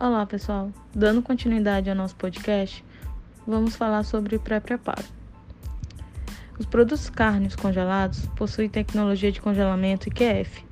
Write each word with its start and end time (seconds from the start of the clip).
Olá, 0.00 0.24
pessoal. 0.24 0.70
Dando 0.94 1.20
continuidade 1.20 1.90
ao 1.90 1.96
nosso 1.96 2.14
podcast, 2.14 2.84
vamos 3.44 3.74
falar 3.74 4.04
sobre 4.04 4.38
pré-preparo. 4.38 5.04
Os 6.56 6.66
produtos 6.66 7.10
cárneos 7.10 7.56
congelados 7.56 8.24
possuem 8.36 8.68
tecnologia 8.68 9.32
de 9.32 9.40
congelamento 9.40 10.08
IQF, 10.08 10.64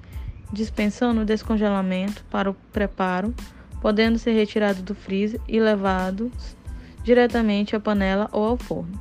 dispensando 0.52 1.22
o 1.22 1.24
descongelamento 1.24 2.24
para 2.30 2.48
o 2.48 2.54
preparo, 2.72 3.34
podendo 3.80 4.16
ser 4.16 4.30
retirado 4.30 4.80
do 4.84 4.94
freezer 4.94 5.40
e 5.48 5.58
levados 5.58 6.56
diretamente 7.02 7.74
à 7.74 7.80
panela 7.80 8.28
ou 8.30 8.44
ao 8.44 8.56
forno. 8.56 8.96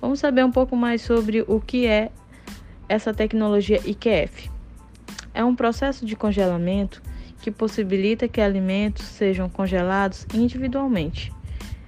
Vamos 0.00 0.18
saber 0.18 0.44
um 0.44 0.50
pouco 0.50 0.74
mais 0.74 1.00
sobre 1.00 1.44
o 1.46 1.60
que 1.60 1.86
é 1.86 2.10
essa 2.88 3.14
tecnologia 3.14 3.80
IQF. 3.88 4.50
É 5.32 5.44
um 5.44 5.54
processo 5.54 6.04
de 6.04 6.16
congelamento 6.16 7.00
que 7.42 7.50
possibilita 7.50 8.28
que 8.28 8.40
alimentos 8.40 9.04
sejam 9.04 9.48
congelados 9.50 10.24
individualmente. 10.32 11.32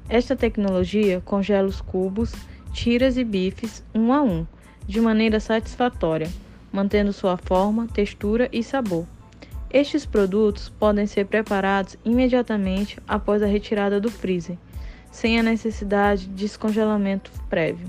Esta 0.09 0.35
tecnologia 0.35 1.23
congela 1.25 1.69
os 1.69 1.81
cubos, 1.81 2.35
tiras 2.73 3.17
e 3.17 3.23
bifes 3.23 3.83
um 3.95 4.13
a 4.13 4.21
um, 4.21 4.45
de 4.87 5.01
maneira 5.01 5.39
satisfatória, 5.39 6.29
mantendo 6.73 7.13
sua 7.13 7.37
forma, 7.37 7.87
textura 7.87 8.49
e 8.53 8.63
sabor. 8.65 9.07
Estes 9.71 10.05
produtos 10.05 10.69
podem 10.69 11.07
ser 11.07 11.27
preparados 11.27 11.97
imediatamente 12.05 12.99
após 13.07 13.41
a 13.41 13.47
retirada 13.47 14.01
do 14.01 14.11
freezer, 14.11 14.59
sem 15.11 15.39
a 15.39 15.43
necessidade 15.43 16.27
de 16.27 16.35
descongelamento 16.35 17.31
prévio. 17.49 17.87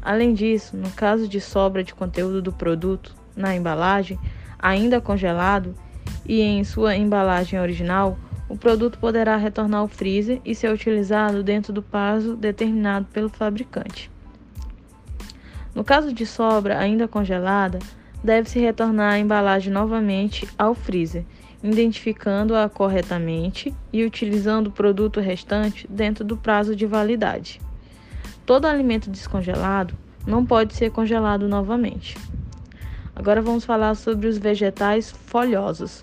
Além 0.00 0.32
disso, 0.32 0.76
no 0.76 0.90
caso 0.90 1.28
de 1.28 1.40
sobra 1.40 1.82
de 1.82 1.92
conteúdo 1.92 2.40
do 2.40 2.52
produto 2.52 3.14
na 3.36 3.54
embalagem, 3.54 4.18
ainda 4.58 5.00
congelado, 5.00 5.74
e 6.26 6.40
em 6.40 6.64
sua 6.64 6.96
embalagem 6.96 7.58
original, 7.60 8.18
o 8.48 8.56
produto 8.56 8.98
poderá 8.98 9.36
retornar 9.36 9.80
ao 9.80 9.88
freezer 9.88 10.40
e 10.44 10.54
ser 10.54 10.72
utilizado 10.72 11.42
dentro 11.42 11.72
do 11.72 11.82
prazo 11.82 12.34
determinado 12.34 13.06
pelo 13.12 13.28
fabricante. 13.28 14.10
No 15.74 15.84
caso 15.84 16.12
de 16.12 16.26
sobra 16.26 16.78
ainda 16.78 17.06
congelada, 17.06 17.78
deve-se 18.24 18.58
retornar 18.58 19.12
a 19.12 19.18
embalagem 19.18 19.72
novamente 19.72 20.48
ao 20.58 20.74
freezer, 20.74 21.24
identificando-a 21.62 22.68
corretamente 22.68 23.74
e 23.92 24.04
utilizando 24.04 24.66
o 24.66 24.72
produto 24.72 25.20
restante 25.20 25.86
dentro 25.88 26.24
do 26.24 26.36
prazo 26.36 26.74
de 26.74 26.86
validade. 26.86 27.60
Todo 28.44 28.66
alimento 28.66 29.08
descongelado 29.08 29.94
não 30.26 30.44
pode 30.44 30.74
ser 30.74 30.90
congelado 30.90 31.48
novamente. 31.48 32.16
Agora 33.20 33.42
vamos 33.42 33.66
falar 33.66 33.94
sobre 33.96 34.28
os 34.28 34.38
vegetais 34.38 35.10
folhosos. 35.10 36.02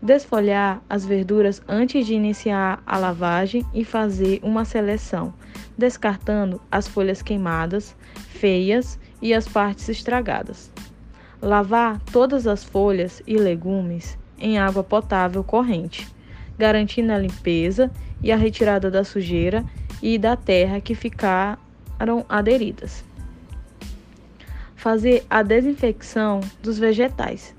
Desfolhar 0.00 0.82
as 0.88 1.04
verduras 1.04 1.60
antes 1.68 2.06
de 2.06 2.14
iniciar 2.14 2.82
a 2.86 2.96
lavagem 2.96 3.66
e 3.74 3.84
fazer 3.84 4.40
uma 4.42 4.64
seleção, 4.64 5.34
descartando 5.76 6.58
as 6.72 6.88
folhas 6.88 7.20
queimadas, 7.20 7.94
feias 8.30 8.98
e 9.20 9.34
as 9.34 9.46
partes 9.46 9.90
estragadas. 9.90 10.72
Lavar 11.42 12.00
todas 12.10 12.46
as 12.46 12.64
folhas 12.64 13.22
e 13.26 13.36
legumes 13.36 14.16
em 14.38 14.58
água 14.58 14.82
potável 14.82 15.44
corrente, 15.44 16.08
garantindo 16.58 17.12
a 17.12 17.18
limpeza 17.18 17.90
e 18.22 18.32
a 18.32 18.36
retirada 18.36 18.90
da 18.90 19.04
sujeira 19.04 19.62
e 20.02 20.16
da 20.16 20.34
terra 20.34 20.80
que 20.80 20.94
ficaram 20.94 22.24
aderidas 22.26 23.04
fazer 24.86 25.26
a 25.28 25.42
desinfecção 25.42 26.38
dos 26.62 26.78
vegetais, 26.78 27.52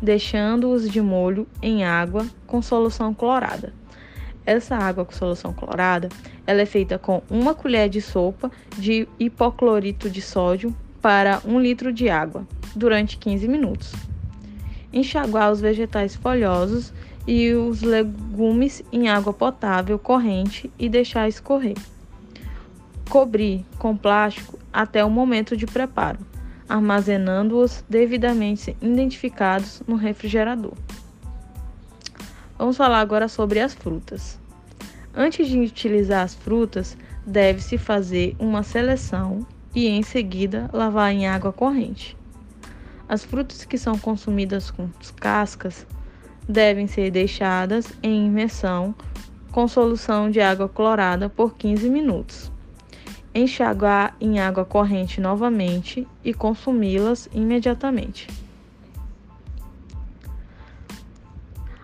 deixando-os 0.00 0.88
de 0.88 1.02
molho 1.02 1.46
em 1.60 1.84
água 1.84 2.26
com 2.46 2.62
solução 2.62 3.12
clorada. 3.12 3.74
Essa 4.46 4.76
água 4.76 5.04
com 5.04 5.12
solução 5.12 5.52
clorada, 5.52 6.08
ela 6.46 6.62
é 6.62 6.64
feita 6.64 6.98
com 6.98 7.22
uma 7.28 7.54
colher 7.54 7.90
de 7.90 8.00
sopa 8.00 8.50
de 8.78 9.06
hipoclorito 9.20 10.08
de 10.08 10.22
sódio 10.22 10.74
para 11.02 11.42
um 11.44 11.60
litro 11.60 11.92
de 11.92 12.08
água 12.08 12.48
durante 12.74 13.18
15 13.18 13.46
minutos. 13.48 13.92
Enxaguar 14.90 15.52
os 15.52 15.60
vegetais 15.60 16.16
folhosos 16.16 16.90
e 17.26 17.52
os 17.52 17.82
legumes 17.82 18.82
em 18.90 19.10
água 19.10 19.34
potável 19.34 19.98
corrente 19.98 20.72
e 20.78 20.88
deixar 20.88 21.28
escorrer. 21.28 21.76
Cobrir 23.10 23.62
com 23.78 23.94
plástico 23.94 24.58
até 24.72 25.04
o 25.04 25.10
momento 25.10 25.54
de 25.54 25.66
preparo 25.66 26.31
armazenando-os 26.72 27.84
devidamente 27.86 28.74
identificados 28.80 29.82
no 29.86 29.94
refrigerador. 29.94 30.72
Vamos 32.56 32.78
falar 32.78 33.00
agora 33.00 33.28
sobre 33.28 33.60
as 33.60 33.74
frutas. 33.74 34.40
Antes 35.14 35.48
de 35.48 35.58
utilizar 35.58 36.24
as 36.24 36.34
frutas, 36.34 36.96
deve-se 37.26 37.76
fazer 37.76 38.34
uma 38.38 38.62
seleção 38.62 39.46
e 39.74 39.86
em 39.86 40.02
seguida 40.02 40.70
lavar 40.72 41.12
em 41.12 41.26
água 41.26 41.52
corrente. 41.52 42.16
As 43.06 43.22
frutas 43.22 43.66
que 43.66 43.76
são 43.76 43.98
consumidas 43.98 44.70
com 44.70 44.88
cascas 45.16 45.86
devem 46.48 46.86
ser 46.86 47.10
deixadas 47.10 47.92
em 48.02 48.28
imersão 48.28 48.94
com 49.50 49.68
solução 49.68 50.30
de 50.30 50.40
água 50.40 50.70
clorada 50.70 51.28
por 51.28 51.54
15 51.54 51.90
minutos 51.90 52.50
enxaguar 53.34 54.16
em 54.20 54.38
água 54.38 54.64
corrente 54.64 55.20
novamente 55.20 56.06
e 56.24 56.34
consumi-las 56.34 57.28
imediatamente. 57.32 58.28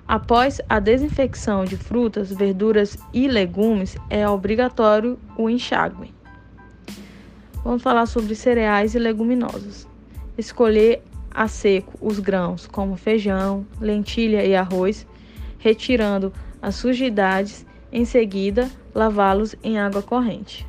Após 0.06 0.60
a 0.68 0.78
desinfecção 0.78 1.64
de 1.64 1.76
frutas, 1.76 2.32
verduras 2.32 2.96
e 3.12 3.28
legumes, 3.28 3.96
é 4.08 4.26
obrigatório 4.26 5.18
o 5.36 5.50
enxágue. 5.50 6.14
Vamos 7.62 7.82
falar 7.82 8.06
sobre 8.06 8.34
cereais 8.34 8.94
e 8.94 8.98
leguminosas. 8.98 9.86
Escolher 10.38 11.02
a 11.30 11.46
seco 11.46 11.92
os 12.00 12.18
grãos, 12.18 12.66
como 12.66 12.96
feijão, 12.96 13.66
lentilha 13.78 14.44
e 14.46 14.56
arroz, 14.56 15.06
retirando 15.58 16.32
as 16.62 16.76
sujidades, 16.76 17.66
em 17.92 18.04
seguida 18.06 18.70
lavá-los 18.94 19.54
em 19.62 19.78
água 19.78 20.00
corrente. 20.00 20.66